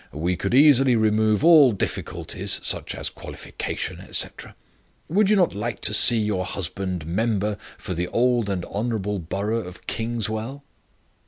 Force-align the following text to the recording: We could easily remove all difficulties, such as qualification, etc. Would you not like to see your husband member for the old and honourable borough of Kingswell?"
We 0.13 0.35
could 0.35 0.55
easily 0.55 0.95
remove 0.95 1.45
all 1.45 1.73
difficulties, 1.73 2.59
such 2.63 2.95
as 2.95 3.07
qualification, 3.11 3.99
etc. 4.01 4.55
Would 5.09 5.29
you 5.29 5.35
not 5.35 5.53
like 5.53 5.79
to 5.81 5.93
see 5.93 6.17
your 6.19 6.43
husband 6.43 7.05
member 7.05 7.55
for 7.77 7.93
the 7.93 8.07
old 8.07 8.49
and 8.49 8.65
honourable 8.65 9.19
borough 9.19 9.57
of 9.59 9.85
Kingswell?" 9.85 10.63